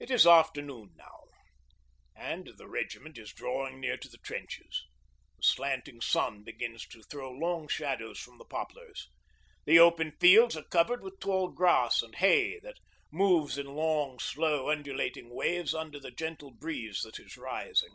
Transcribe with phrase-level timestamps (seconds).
[0.00, 1.24] It is afternoon now,
[2.16, 4.86] and the regiment is drawing near to the trenches.
[5.36, 9.10] The slanting sun begins to throw long shadows from the poplars.
[9.66, 12.78] The open fields are covered with tall grass and hay that
[13.12, 17.94] moves in long, slow, undulating waves under the gentle breeze that is rising.